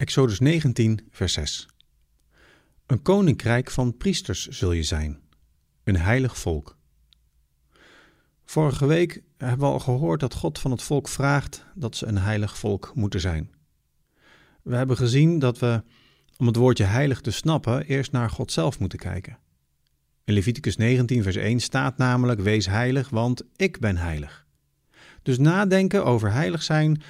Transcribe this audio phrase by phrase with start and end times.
[0.00, 1.68] Exodus 19, vers 6.
[2.86, 5.20] Een koninkrijk van priesters zul je zijn,
[5.84, 6.76] een heilig volk.
[8.44, 12.18] Vorige week hebben we al gehoord dat God van het volk vraagt dat ze een
[12.18, 13.50] heilig volk moeten zijn.
[14.62, 15.82] We hebben gezien dat we,
[16.36, 19.38] om het woordje heilig te snappen, eerst naar God zelf moeten kijken.
[20.24, 24.46] In Leviticus 19, vers 1 staat namelijk: Wees heilig, want ik ben heilig.
[25.22, 27.02] Dus nadenken over heilig zijn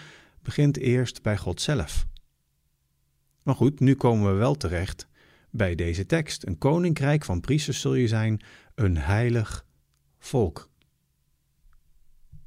[0.42, 2.08] begint eerst bij God zelf.
[3.50, 5.08] Maar goed, nu komen we wel terecht
[5.50, 6.46] bij deze tekst.
[6.46, 8.40] Een koninkrijk van priesters zul je zijn,
[8.74, 9.66] een heilig
[10.18, 10.70] volk.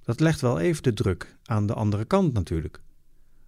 [0.04, 2.82] Dat legt wel even de druk aan de andere kant natuurlijk.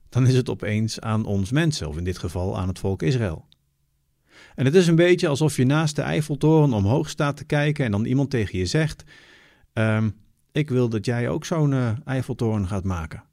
[0.09, 3.48] Dan is het opeens aan ons mensen, of in dit geval aan het volk Israël.
[4.55, 7.91] En het is een beetje alsof je naast de Eiffeltoren omhoog staat te kijken en
[7.91, 9.03] dan iemand tegen je zegt:
[9.73, 10.09] ehm,
[10.51, 13.23] Ik wil dat jij ook zo'n uh, Eiffeltoren gaat maken.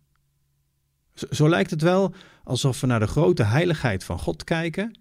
[1.14, 4.98] Zo, lijkt het wel alsof we naar de grote heiligheid van God kijken,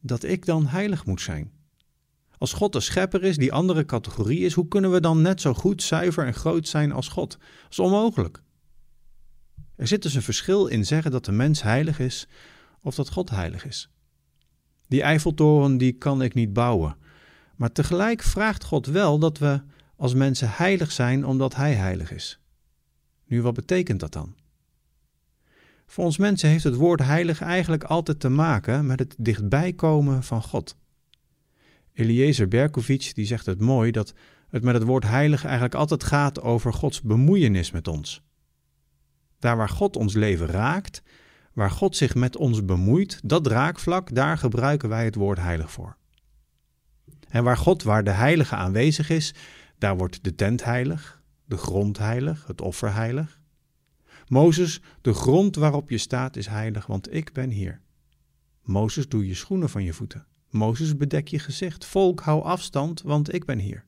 [0.00, 1.52] dat ik dan heilig moet zijn.
[2.38, 5.54] Als God de schepper is, die andere categorie is, hoe kunnen we dan net zo
[5.54, 7.30] goed, zuiver en groot zijn als God?
[7.30, 8.42] Dat is onmogelijk.
[9.76, 12.28] Er zit dus een verschil in zeggen dat de mens heilig is
[12.80, 13.90] of dat God heilig is.
[14.88, 16.96] Die Eiffeltoren die kan ik niet bouwen.
[17.56, 19.62] Maar tegelijk vraagt God wel dat we
[19.96, 22.40] als mensen heilig zijn omdat Hij heilig is.
[23.26, 24.34] Nu, wat betekent dat dan?
[25.86, 30.22] Voor ons mensen heeft het woord heilig eigenlijk altijd te maken met het dichtbij komen
[30.22, 30.76] van God.
[31.92, 34.14] Eliezer Berkovic die zegt het mooi dat
[34.48, 38.22] het met het woord heilig eigenlijk altijd gaat over Gods bemoeienis met ons.
[39.38, 41.02] Daar waar God ons leven raakt,
[41.52, 45.96] waar God zich met ons bemoeit, dat raakvlak, daar gebruiken wij het woord heilig voor.
[47.28, 49.34] En waar God, waar de heilige aanwezig is,
[49.78, 53.40] daar wordt de tent heilig, de grond heilig, het offer heilig.
[54.32, 57.80] Mozes, de grond waarop je staat is heilig, want ik ben hier.
[58.62, 60.26] Mozes, doe je schoenen van je voeten.
[60.50, 61.84] Mozes, bedek je gezicht.
[61.84, 63.84] Volk, hou afstand, want ik ben hier.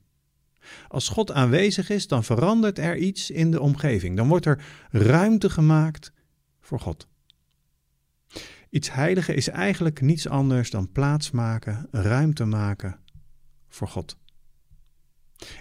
[0.87, 4.17] Als God aanwezig is, dan verandert er iets in de omgeving.
[4.17, 6.11] Dan wordt er ruimte gemaakt
[6.59, 7.07] voor God.
[8.69, 12.99] Iets heiligen is eigenlijk niets anders dan plaats maken, ruimte maken
[13.67, 14.17] voor God.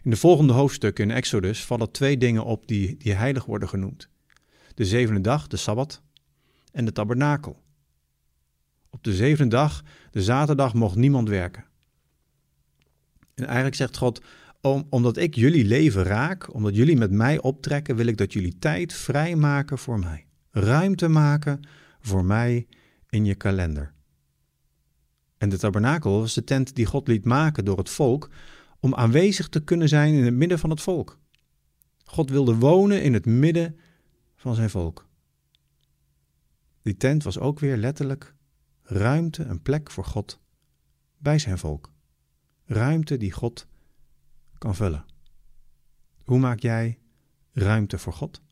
[0.02, 4.12] In de volgende hoofdstukken in Exodus vallen twee dingen op die, die heilig worden genoemd
[4.74, 6.02] de zevende dag, de Sabbat,
[6.72, 7.62] en de tabernakel.
[8.90, 11.64] Op de zevende dag, de zaterdag, mocht niemand werken.
[13.34, 14.20] En eigenlijk zegt God,
[14.60, 18.58] om, omdat ik jullie leven raak, omdat jullie met mij optrekken, wil ik dat jullie
[18.58, 20.26] tijd vrijmaken voor mij.
[20.50, 21.60] Ruimte maken
[22.00, 22.66] voor mij
[23.08, 23.92] in je kalender.
[25.38, 28.30] En de tabernakel was de tent die God liet maken door het volk
[28.80, 31.18] om aanwezig te kunnen zijn in het midden van het volk.
[32.04, 33.78] God wilde wonen in het midden
[34.44, 35.08] van zijn volk.
[36.82, 38.34] Die tent was ook weer letterlijk
[38.82, 40.40] ruimte, een plek voor God
[41.16, 41.92] bij zijn volk.
[42.64, 43.66] Ruimte die God
[44.58, 45.04] kan vullen.
[46.24, 46.98] Hoe maak jij
[47.52, 48.42] ruimte voor God?